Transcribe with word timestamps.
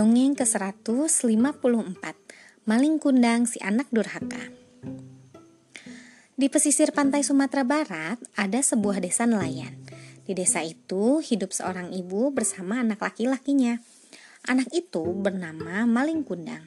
Dongeng 0.00 0.32
ke-154 0.32 2.00
Maling 2.64 2.96
Kundang 2.96 3.44
si 3.44 3.60
anak 3.60 3.84
durhaka. 3.92 4.48
Di 6.40 6.48
pesisir 6.48 6.96
pantai 6.96 7.20
Sumatera 7.20 7.68
Barat 7.68 8.16
ada 8.32 8.64
sebuah 8.64 9.04
desa 9.04 9.28
nelayan. 9.28 9.76
Di 10.24 10.32
desa 10.32 10.64
itu 10.64 11.20
hidup 11.20 11.52
seorang 11.52 11.92
ibu 11.92 12.32
bersama 12.32 12.80
anak 12.80 13.04
laki-lakinya. 13.04 13.76
Anak 14.48 14.72
itu 14.72 15.04
bernama 15.04 15.84
Maling 15.84 16.24
Kundang. 16.24 16.64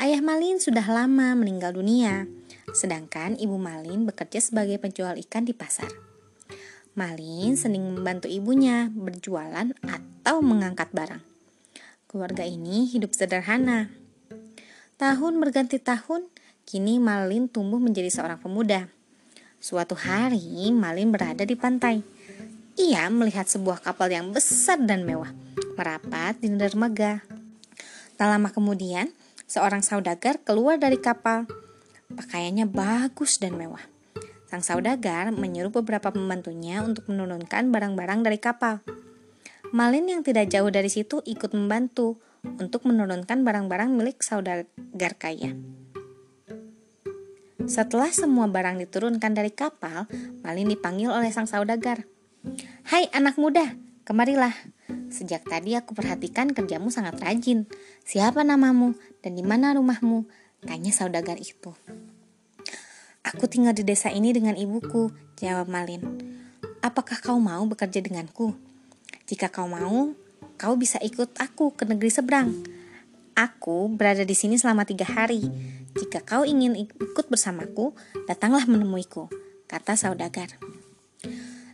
Ayah 0.00 0.24
Malin 0.24 0.56
sudah 0.56 0.88
lama 0.88 1.36
meninggal 1.36 1.76
dunia 1.76 2.24
Sedangkan 2.72 3.36
ibu 3.36 3.60
Malin 3.60 4.08
bekerja 4.08 4.40
sebagai 4.40 4.80
penjual 4.80 5.12
ikan 5.28 5.44
di 5.44 5.52
pasar. 5.52 5.92
Malin 6.96 7.52
sering 7.52 7.84
membantu 7.84 8.32
ibunya 8.32 8.88
berjualan 8.96 9.76
atau 9.84 10.40
mengangkat 10.40 10.88
barang. 10.88 11.33
Keluarga 12.14 12.46
ini 12.46 12.86
hidup 12.86 13.10
sederhana. 13.10 13.90
Tahun 15.02 15.34
berganti 15.42 15.82
tahun, 15.82 16.30
kini 16.62 17.02
Malin 17.02 17.50
tumbuh 17.50 17.82
menjadi 17.82 18.06
seorang 18.06 18.38
pemuda. 18.38 18.86
Suatu 19.58 19.98
hari, 19.98 20.70
Malin 20.70 21.10
berada 21.10 21.42
di 21.42 21.58
pantai. 21.58 22.06
Ia 22.78 23.10
melihat 23.10 23.50
sebuah 23.50 23.82
kapal 23.82 24.14
yang 24.14 24.30
besar 24.30 24.78
dan 24.86 25.02
mewah 25.02 25.34
merapat 25.74 26.38
di 26.38 26.54
dermaga. 26.54 27.18
Tak 28.14 28.30
lama 28.30 28.46
kemudian, 28.54 29.10
seorang 29.50 29.82
saudagar 29.82 30.38
keluar 30.46 30.78
dari 30.78 31.02
kapal. 31.02 31.50
Pakaiannya 32.14 32.70
bagus 32.70 33.42
dan 33.42 33.58
mewah. 33.58 33.82
Sang 34.46 34.62
saudagar 34.62 35.34
menyuruh 35.34 35.82
beberapa 35.82 36.14
pembantunya 36.14 36.78
untuk 36.78 37.10
menurunkan 37.10 37.74
barang-barang 37.74 38.22
dari 38.22 38.38
kapal. 38.38 38.86
Malin 39.74 40.06
yang 40.06 40.22
tidak 40.22 40.54
jauh 40.54 40.70
dari 40.70 40.86
situ 40.86 41.18
ikut 41.26 41.50
membantu 41.50 42.22
untuk 42.46 42.86
menurunkan 42.86 43.42
barang-barang 43.42 43.90
milik 43.90 44.22
saudagar 44.22 45.18
kaya. 45.18 45.58
Setelah 47.66 48.14
semua 48.14 48.46
barang 48.46 48.78
diturunkan 48.86 49.34
dari 49.34 49.50
kapal, 49.50 50.06
Malin 50.46 50.70
dipanggil 50.70 51.10
oleh 51.10 51.34
sang 51.34 51.50
saudagar. 51.50 52.06
Hai 52.86 53.10
anak 53.10 53.34
muda, 53.34 53.74
kemarilah. 54.06 54.54
Sejak 55.10 55.42
tadi 55.42 55.74
aku 55.74 55.90
perhatikan 55.90 56.54
kerjamu 56.54 56.94
sangat 56.94 57.18
rajin. 57.18 57.66
Siapa 58.06 58.46
namamu 58.46 58.94
dan 59.26 59.34
di 59.34 59.42
mana 59.42 59.74
rumahmu? 59.74 60.30
Tanya 60.62 60.94
saudagar 60.94 61.42
itu. 61.42 61.74
Aku 63.26 63.50
tinggal 63.50 63.74
di 63.74 63.82
desa 63.82 64.06
ini 64.14 64.30
dengan 64.30 64.54
ibuku, 64.54 65.10
jawab 65.34 65.66
Malin. 65.66 66.06
Apakah 66.78 67.18
kau 67.18 67.42
mau 67.42 67.66
bekerja 67.66 67.98
denganku? 67.98 68.73
Jika 69.24 69.48
kau 69.48 69.64
mau, 69.64 70.12
kau 70.60 70.74
bisa 70.76 71.00
ikut 71.00 71.32
aku 71.40 71.72
ke 71.72 71.88
negeri 71.88 72.12
seberang. 72.12 72.52
Aku 73.34 73.90
berada 73.90 74.22
di 74.22 74.36
sini 74.36 74.60
selama 74.60 74.84
tiga 74.86 75.08
hari. 75.08 75.42
Jika 75.96 76.22
kau 76.22 76.46
ingin 76.46 76.76
ikut 76.76 77.26
bersamaku, 77.26 77.96
datanglah 78.30 78.68
menemuiku, 78.68 79.26
kata 79.66 79.96
saudagar. 79.98 80.54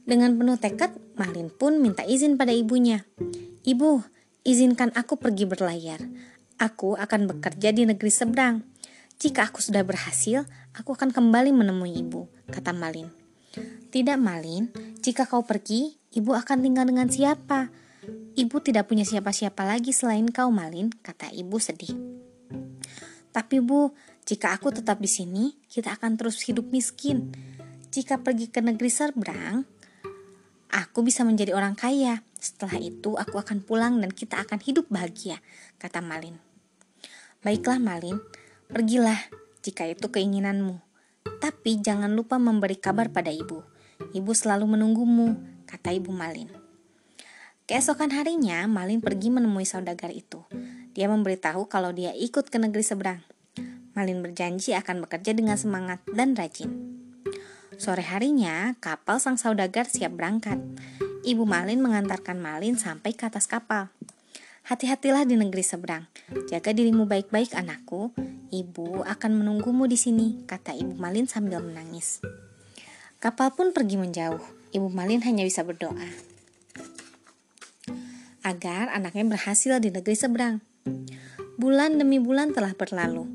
Dengan 0.09 0.35
penuh 0.39 0.57
tekad, 0.57 0.97
Malin 1.19 1.53
pun 1.53 1.83
minta 1.83 2.07
izin 2.07 2.41
pada 2.41 2.55
ibunya. 2.55 3.05
Ibu, 3.67 4.01
izinkan 4.49 4.95
aku 4.97 5.21
pergi 5.21 5.45
berlayar. 5.45 6.01
Aku 6.57 6.97
akan 6.97 7.29
bekerja 7.29 7.77
di 7.77 7.85
negeri 7.85 8.09
seberang. 8.09 8.65
Jika 9.21 9.53
aku 9.53 9.61
sudah 9.61 9.85
berhasil, 9.85 10.49
aku 10.73 10.97
akan 10.97 11.13
kembali 11.13 11.53
menemui 11.53 11.93
ibu, 11.93 12.25
kata 12.49 12.73
Malin. 12.73 13.13
Tidak, 13.93 14.17
Malin. 14.17 14.73
Jika 15.05 15.29
kau 15.29 15.45
pergi, 15.45 16.00
ibu 16.11 16.35
akan 16.35 16.59
tinggal 16.63 16.87
dengan 16.87 17.07
siapa? 17.07 17.71
Ibu 18.35 18.57
tidak 18.63 18.91
punya 18.91 19.07
siapa-siapa 19.07 19.63
lagi 19.67 19.95
selain 19.95 20.27
kau, 20.31 20.51
Malin, 20.51 20.91
kata 21.03 21.31
ibu 21.35 21.59
sedih. 21.61 21.93
Tapi 23.31 23.63
bu, 23.63 23.95
jika 24.27 24.55
aku 24.55 24.75
tetap 24.75 24.99
di 24.99 25.11
sini, 25.11 25.55
kita 25.71 25.95
akan 25.95 26.19
terus 26.19 26.43
hidup 26.47 26.71
miskin. 26.75 27.31
Jika 27.91 28.23
pergi 28.23 28.51
ke 28.51 28.63
negeri 28.63 28.91
seberang, 28.91 29.67
aku 30.71 31.03
bisa 31.03 31.23
menjadi 31.27 31.55
orang 31.55 31.75
kaya. 31.79 32.23
Setelah 32.39 32.79
itu, 32.81 33.15
aku 33.19 33.37
akan 33.39 33.63
pulang 33.63 34.01
dan 34.01 34.11
kita 34.11 34.41
akan 34.43 34.59
hidup 34.63 34.89
bahagia, 34.89 35.39
kata 35.79 36.03
Malin. 36.03 36.39
Baiklah, 37.45 37.79
Malin, 37.79 38.19
pergilah 38.71 39.19
jika 39.61 39.87
itu 39.87 40.09
keinginanmu. 40.09 40.81
Tapi 41.39 41.79
jangan 41.85 42.11
lupa 42.17 42.41
memberi 42.41 42.81
kabar 42.81 43.13
pada 43.13 43.29
ibu. 43.29 43.63
Ibu 44.17 44.33
selalu 44.33 44.79
menunggumu, 44.79 45.37
kata 45.71 45.95
ibu 45.95 46.11
Malin. 46.11 46.51
Keesokan 47.71 48.11
harinya, 48.11 48.67
Malin 48.67 48.99
pergi 48.99 49.31
menemui 49.31 49.63
saudagar 49.63 50.11
itu. 50.11 50.43
Dia 50.91 51.07
memberitahu 51.07 51.71
kalau 51.71 51.95
dia 51.95 52.11
ikut 52.11 52.51
ke 52.51 52.59
negeri 52.59 52.83
seberang. 52.83 53.23
Malin 53.95 54.27
berjanji 54.27 54.75
akan 54.75 55.07
bekerja 55.07 55.31
dengan 55.31 55.55
semangat 55.55 56.03
dan 56.11 56.35
rajin. 56.35 56.75
Sore 57.79 58.03
harinya, 58.03 58.75
kapal 58.83 59.23
sang 59.23 59.39
saudagar 59.39 59.87
siap 59.87 60.19
berangkat. 60.19 60.59
Ibu 61.23 61.47
Malin 61.47 61.79
mengantarkan 61.79 62.43
Malin 62.43 62.75
sampai 62.75 63.15
ke 63.15 63.31
atas 63.31 63.47
kapal. 63.47 63.95
Hati-hatilah 64.67 65.23
di 65.25 65.39
negeri 65.39 65.63
seberang. 65.65 66.11
Jaga 66.51 66.75
dirimu 66.75 67.07
baik-baik, 67.07 67.55
anakku. 67.55 68.11
Ibu 68.51 69.07
akan 69.07 69.31
menunggumu 69.41 69.87
di 69.87 69.95
sini, 69.95 70.43
kata 70.45 70.75
Ibu 70.75 70.99
Malin 70.99 71.31
sambil 71.31 71.63
menangis. 71.63 72.19
Kapal 73.23 73.55
pun 73.55 73.71
pergi 73.71 73.95
menjauh. 73.95 74.60
Ibu 74.71 74.87
Malin 74.91 75.23
hanya 75.27 75.43
bisa 75.43 75.67
berdoa 75.67 76.31
agar 78.41 78.89
anaknya 78.91 79.25
berhasil 79.29 79.79
di 79.79 79.93
negeri 79.93 80.17
seberang. 80.17 80.65
Bulan 81.61 82.01
demi 82.01 82.17
bulan 82.17 82.57
telah 82.57 82.73
berlalu. 82.73 83.29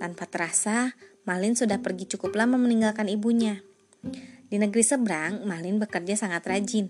Tanpa 0.00 0.24
terasa, 0.24 0.96
Malin 1.28 1.52
sudah 1.52 1.80
pergi 1.84 2.08
cukup 2.16 2.32
lama 2.36 2.56
meninggalkan 2.56 3.08
ibunya. 3.10 3.60
Di 4.48 4.56
negeri 4.56 4.80
seberang, 4.80 5.44
Malin 5.44 5.76
bekerja 5.76 6.16
sangat 6.16 6.46
rajin. 6.48 6.88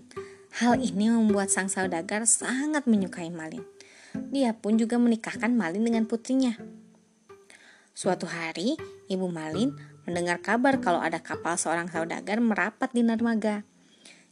Hal 0.63 0.79
ini 0.79 1.11
membuat 1.11 1.51
sang 1.51 1.67
saudagar 1.67 2.23
sangat 2.23 2.87
menyukai 2.87 3.27
Malin. 3.29 3.63
Dia 4.31 4.55
pun 4.55 4.79
juga 4.79 4.95
menikahkan 4.95 5.51
Malin 5.51 5.83
dengan 5.83 6.07
putrinya. 6.07 6.55
Suatu 7.91 8.29
hari, 8.29 8.77
Ibu 9.11 9.27
Malin 9.27 9.75
mendengar 10.07 10.39
kabar 10.39 10.79
kalau 10.79 11.03
ada 11.03 11.19
kapal 11.19 11.59
seorang 11.59 11.91
saudagar 11.91 12.39
merapat 12.39 12.93
di 12.95 13.03
dermaga. 13.03 13.67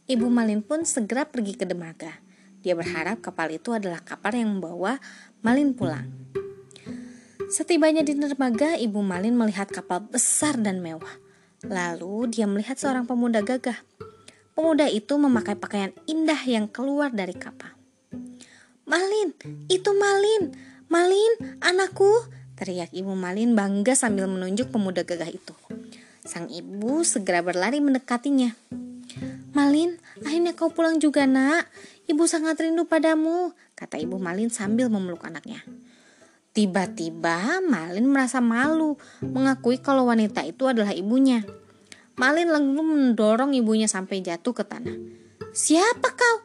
Ibu 0.06 0.30
Malin 0.30 0.62
pun 0.62 0.86
segera 0.86 1.26
pergi 1.26 1.58
ke 1.58 1.66
dermaga. 1.66 2.22
Dia 2.62 2.78
berharap 2.78 3.18
kapal 3.22 3.58
itu 3.58 3.74
adalah 3.74 3.98
kapal 4.02 4.38
yang 4.38 4.58
membawa 4.58 5.02
Malin 5.42 5.74
pulang. 5.74 6.06
Setibanya 7.50 8.06
di 8.06 8.14
dermaga, 8.14 8.78
Ibu 8.78 9.02
Malin 9.02 9.34
melihat 9.34 9.66
kapal 9.70 10.06
besar 10.06 10.58
dan 10.58 10.78
mewah. 10.78 11.18
Lalu 11.66 12.30
dia 12.30 12.46
melihat 12.46 12.78
seorang 12.78 13.06
pemuda 13.06 13.42
gagah. 13.42 13.82
Pemuda 14.54 14.86
itu 14.86 15.14
memakai 15.18 15.58
pakaian 15.58 15.90
indah 16.06 16.38
yang 16.46 16.70
keluar 16.70 17.10
dari 17.10 17.34
kapal. 17.34 17.74
Malin, 18.86 19.34
itu 19.66 19.90
Malin, 19.90 20.54
Malin, 20.86 21.58
anakku, 21.58 22.08
Teriak 22.56 22.88
ibu 22.96 23.12
Malin 23.12 23.52
bangga 23.52 23.92
sambil 23.92 24.24
menunjuk 24.24 24.72
pemuda 24.72 25.04
gagah 25.04 25.28
itu. 25.28 25.52
Sang 26.24 26.48
ibu 26.48 27.04
segera 27.04 27.44
berlari 27.44 27.84
mendekatinya. 27.84 28.56
Malin, 29.56 29.96
akhirnya 30.20 30.52
kau 30.52 30.68
pulang 30.68 31.00
juga 31.00 31.24
nak. 31.24 31.64
Ibu 32.04 32.28
sangat 32.28 32.60
rindu 32.60 32.84
padamu, 32.84 33.56
kata 33.72 33.96
ibu 33.96 34.20
Malin 34.20 34.52
sambil 34.52 34.92
memeluk 34.92 35.24
anaknya. 35.24 35.64
Tiba-tiba 36.52 37.64
Malin 37.64 38.04
merasa 38.04 38.44
malu 38.44 39.00
mengakui 39.24 39.80
kalau 39.80 40.12
wanita 40.12 40.44
itu 40.44 40.68
adalah 40.68 40.92
ibunya. 40.92 41.40
Malin 42.20 42.52
lalu 42.52 42.84
mendorong 42.84 43.56
ibunya 43.56 43.88
sampai 43.88 44.20
jatuh 44.20 44.52
ke 44.52 44.64
tanah. 44.64 44.96
Siapa 45.56 46.08
kau? 46.12 46.36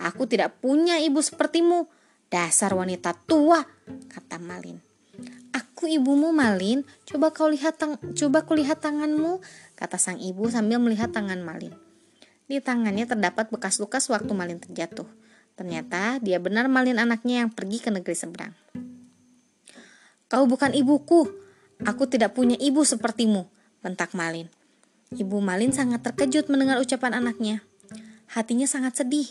Aku 0.00 0.28
tidak 0.28 0.60
punya 0.60 1.00
ibu 1.00 1.20
sepertimu. 1.20 1.88
Dasar 2.28 2.76
wanita 2.76 3.16
tua, 3.24 3.64
kata 4.12 4.36
Malin. 4.36 4.80
Aku 5.52 5.88
ibumu 5.88 6.32
Malin, 6.32 6.84
coba 7.08 7.32
kau 7.32 7.48
lihat 7.48 7.80
tang 7.80 7.96
coba 8.16 8.44
kulihat 8.44 8.84
tanganmu, 8.84 9.40
kata 9.76 9.96
sang 9.96 10.20
ibu 10.20 10.48
sambil 10.48 10.76
melihat 10.76 11.08
tangan 11.12 11.40
Malin. 11.40 11.89
Di 12.50 12.58
tangannya 12.58 13.06
terdapat 13.06 13.46
bekas 13.54 13.78
luka 13.78 14.02
waktu 14.02 14.34
Malin 14.34 14.58
terjatuh. 14.58 15.06
Ternyata 15.54 16.18
dia 16.18 16.42
benar 16.42 16.66
Malin 16.66 16.98
anaknya 16.98 17.46
yang 17.46 17.50
pergi 17.54 17.78
ke 17.78 17.94
negeri 17.94 18.18
seberang. 18.18 18.50
Kau 20.26 20.50
bukan 20.50 20.74
ibuku, 20.74 21.30
aku 21.86 22.10
tidak 22.10 22.34
punya 22.34 22.58
ibu 22.58 22.82
sepertimu, 22.82 23.46
bentak 23.86 24.18
Malin. 24.18 24.50
Ibu 25.14 25.38
Malin 25.38 25.70
sangat 25.70 26.02
terkejut 26.02 26.50
mendengar 26.50 26.82
ucapan 26.82 27.22
anaknya. 27.22 27.62
Hatinya 28.26 28.66
sangat 28.66 28.98
sedih. 28.98 29.30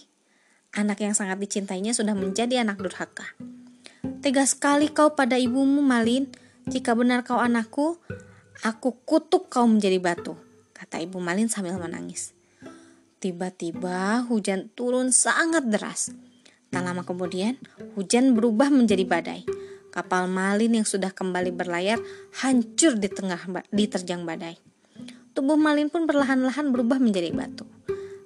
Anak 0.72 1.04
yang 1.04 1.12
sangat 1.12 1.44
dicintainya 1.44 1.92
sudah 1.92 2.16
menjadi 2.16 2.64
anak 2.64 2.80
durhaka. 2.80 3.36
Tega 4.24 4.48
sekali 4.48 4.88
kau 4.96 5.20
pada 5.20 5.36
ibumu, 5.36 5.84
Malin. 5.84 6.32
Jika 6.72 6.96
benar 6.96 7.28
kau 7.28 7.36
anakku, 7.36 8.00
aku 8.64 8.96
kutuk 9.04 9.52
kau 9.52 9.68
menjadi 9.68 10.00
batu, 10.00 10.40
kata 10.72 11.04
ibu 11.04 11.20
Malin 11.20 11.52
sambil 11.52 11.76
menangis. 11.76 12.39
Tiba-tiba 13.20 14.24
hujan 14.32 14.72
turun 14.72 15.12
sangat 15.12 15.68
deras. 15.68 16.16
Tak 16.72 16.80
lama 16.80 17.04
kemudian, 17.04 17.60
hujan 18.00 18.32
berubah 18.32 18.72
menjadi 18.72 19.04
badai. 19.04 19.44
Kapal 19.92 20.32
Malin 20.32 20.80
yang 20.80 20.88
sudah 20.88 21.12
kembali 21.12 21.52
berlayar 21.52 22.00
hancur 22.40 22.96
di 22.96 23.12
tengah 23.12 23.42
diterjang 23.76 24.24
badai. 24.24 24.56
Tubuh 25.36 25.60
Malin 25.60 25.92
pun 25.92 26.08
perlahan-lahan 26.08 26.72
berubah 26.72 26.96
menjadi 27.04 27.36
batu. 27.36 27.68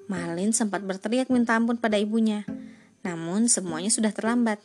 Malin 0.05 0.53
sempat 0.53 0.85
berteriak 0.85 1.33
minta 1.33 1.57
ampun 1.57 1.81
pada 1.81 1.97
ibunya. 1.97 2.45
Namun 3.01 3.49
semuanya 3.49 3.89
sudah 3.89 4.13
terlambat. 4.13 4.61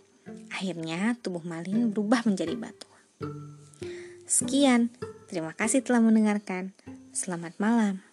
Akhirnya 0.52 1.16
tubuh 1.24 1.40
Malin 1.40 1.88
berubah 1.88 2.28
menjadi 2.28 2.52
batu. 2.52 2.88
Sekian, 4.28 4.92
terima 5.32 5.56
kasih 5.56 5.80
telah 5.80 6.04
mendengarkan. 6.04 6.76
Selamat 7.16 7.56
malam. 7.56 8.04